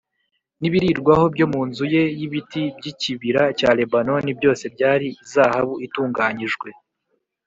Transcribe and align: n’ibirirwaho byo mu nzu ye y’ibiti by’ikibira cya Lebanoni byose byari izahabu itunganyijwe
n’ibirirwaho 0.59 1.25
byo 1.33 1.45
mu 1.53 1.61
nzu 1.69 1.83
ye 1.93 2.03
y’ibiti 2.19 2.63
by’ikibira 2.77 3.41
cya 3.59 3.69
Lebanoni 3.77 4.29
byose 4.39 4.63
byari 4.75 5.07
izahabu 5.23 5.73
itunganyijwe 5.85 6.69